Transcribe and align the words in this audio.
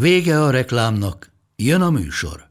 Vége 0.00 0.42
a 0.42 0.50
reklámnak, 0.50 1.30
jön 1.56 1.80
a 1.80 1.90
műsor. 1.90 2.48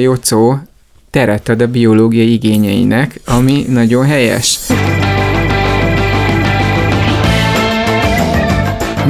Jocó 0.00 0.58
teret 1.10 1.48
ad 1.48 1.60
a 1.60 1.66
biológiai 1.66 2.32
igényeinek, 2.32 3.20
ami 3.26 3.64
nagyon 3.68 4.04
helyes. 4.04 4.58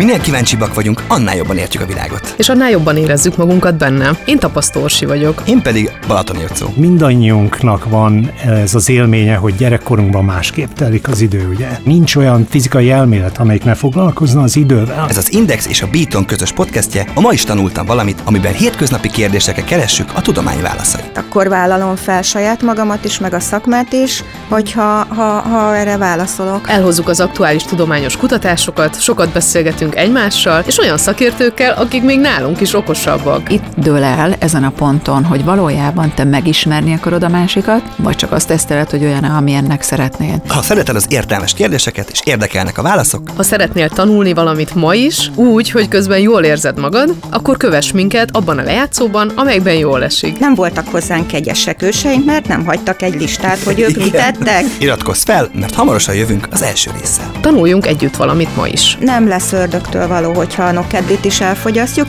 Minél 0.01 0.21
kíváncsibbak 0.21 0.75
vagyunk, 0.75 1.03
annál 1.09 1.37
jobban 1.37 1.57
értjük 1.57 1.83
a 1.83 1.87
világot. 1.87 2.35
És 2.37 2.49
annál 2.49 2.71
jobban 2.71 2.97
érezzük 2.97 3.37
magunkat 3.37 3.77
benne. 3.77 4.11
Én 4.25 4.39
tapasztorsi 4.39 5.07
vagyok. 5.07 5.43
Én 5.47 5.63
pedig 5.63 5.91
Balatoni 6.07 6.41
Jocó. 6.41 6.67
Mindannyiunknak 6.77 7.89
van 7.89 8.31
ez 8.45 8.75
az 8.75 8.89
élménye, 8.89 9.35
hogy 9.35 9.55
gyerekkorunkban 9.55 10.25
másképp 10.25 10.73
telik 10.73 11.09
az 11.09 11.21
idő, 11.21 11.49
ugye? 11.49 11.69
Nincs 11.85 12.17
olyan 12.17 12.47
fizikai 12.51 12.91
elmélet, 12.91 13.39
amelyik 13.39 13.65
ne 13.65 13.75
foglalkozna 13.75 14.43
az 14.43 14.57
idővel. 14.57 15.07
Ez 15.09 15.17
az 15.17 15.33
Index 15.33 15.67
és 15.67 15.83
a 15.83 15.87
Beaton 15.93 16.25
közös 16.25 16.53
podcastje, 16.53 17.07
a 17.15 17.21
ma 17.21 17.33
is 17.33 17.45
tanultam 17.45 17.87
valamit, 17.87 18.23
amiben 18.25 18.53
hétköznapi 18.53 19.09
kérdésekre 19.09 19.63
keressük 19.65 20.11
a 20.15 20.21
tudomány 20.21 20.63
válaszait. 20.63 21.19
Akkor 21.19 21.49
vállalom 21.49 21.97
fel 21.97 22.23
saját 22.23 22.63
magamat 22.63 23.05
is, 23.05 23.19
meg 23.19 23.35
a 23.35 23.41
szakmát 23.41 23.93
is, 23.93 24.25
hogyha 24.49 25.05
ha, 25.09 25.41
ha 25.41 25.77
erre 25.77 25.97
válaszolok. 25.97 26.69
Elhozzuk 26.69 27.09
az 27.09 27.21
aktuális 27.21 27.63
tudományos 27.63 28.17
kutatásokat, 28.17 29.01
sokat 29.03 29.29
beszélgetünk 29.29 29.89
egymással, 29.95 30.63
és 30.67 30.79
olyan 30.79 30.99
szakértőkkel, 30.99 31.73
akik 31.73 32.03
még 32.03 32.21
nálunk 32.21 32.61
is 32.61 32.75
okosabbak. 32.75 33.53
Itt 33.53 33.65
dől 33.77 34.03
el 34.03 34.35
ezen 34.39 34.65
a 34.65 34.71
ponton, 34.71 35.25
hogy 35.25 35.45
valójában 35.45 36.13
te 36.15 36.25
megismerni 36.25 36.93
akarod 36.93 37.23
a 37.23 37.29
másikat, 37.29 37.83
vagy 37.97 38.17
csak 38.17 38.33
azt 38.33 38.47
teszteled, 38.47 38.91
hogy 38.91 39.05
olyan, 39.05 39.25
amilyennek 39.25 39.83
szeretnél. 39.83 40.43
Ha 40.49 40.63
szereted 40.63 40.97
az 40.97 41.07
értelmes 41.09 41.55
kérdéseket 41.55 42.11
és 42.11 42.21
érdekelnek 42.25 42.79
a 42.79 42.83
válaszok, 42.83 43.23
Ha 43.37 43.43
szeretnél 43.43 43.89
tanulni 43.89 44.33
valamit 44.33 44.75
ma 44.75 44.95
is, 44.95 45.31
úgy, 45.35 45.71
hogy 45.71 45.89
közben 45.89 46.19
jól 46.19 46.43
érzed 46.43 46.79
magad, 46.79 47.15
akkor 47.31 47.57
kövess 47.57 47.93
minket 47.93 48.29
abban 48.33 48.59
a 48.59 48.63
lejátszóban, 48.63 49.29
amelyben 49.35 49.75
jól 49.75 50.05
esik. 50.05 50.39
Nem 50.39 50.55
voltak 50.55 50.89
hozzánk 50.89 51.27
kegyesek 51.27 51.83
őseink, 51.83 52.25
mert 52.25 52.49
nem 52.49 52.65
hagytak 52.65 53.03
egy 53.03 53.21
listát, 53.21 53.63
hogy 53.63 53.81
ők 53.81 53.97
mit 53.97 54.13
tettek. 54.13 54.65
iratkozz 54.79 55.23
fel, 55.23 55.49
mert 55.55 55.75
hamarosan 55.75 56.15
jövünk 56.15 56.49
az 56.51 56.63
első 56.63 56.91
résszel. 57.01 57.31
Tanuljunk 57.41 57.87
együtt 57.87 58.17
valamit 58.17 58.57
ma 58.57 58.67
is. 58.67 58.97
Nem 59.01 59.29
lesz 59.29 59.53
ördögtől 59.81 60.09
való, 60.09 60.35
hogyha 60.35 60.63
a 60.63 60.73
nokeddit 60.73 61.25
is 61.25 61.41
elfogyasztjuk. 61.41 62.09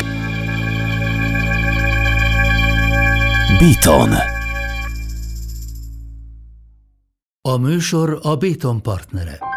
Beaton. 3.60 4.10
A 7.42 7.58
műsor 7.58 8.20
a 8.22 8.36
Béton 8.36 8.82
partnere. 8.82 9.51